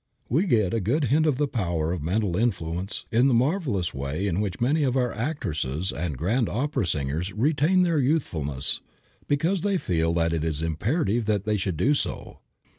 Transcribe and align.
We 0.29 0.47
get 0.47 0.73
a 0.73 0.79
good 0.79 1.03
hint 1.13 1.27
of 1.27 1.37
the 1.37 1.47
power 1.47 1.91
of 1.93 2.01
mental 2.01 2.35
influence 2.35 3.05
in 3.11 3.27
the 3.27 3.35
marvelous 3.35 3.93
way 3.93 4.25
in 4.25 4.41
which 4.41 4.59
many 4.59 4.81
of 4.81 4.97
our 4.97 5.13
actresses 5.13 5.91
and 5.93 6.17
grand 6.17 6.49
opera 6.49 6.87
singers 6.87 7.31
retain 7.33 7.83
their 7.83 7.99
youthfulness, 7.99 8.81
because 9.27 9.61
they 9.61 9.77
feel 9.77 10.11
that 10.15 10.33
it 10.33 10.43
is 10.43 10.63
imperative 10.63 11.25
that 11.25 11.45
they 11.45 11.55
should 11.55 11.77
do 11.77 11.93
so. 11.93 12.39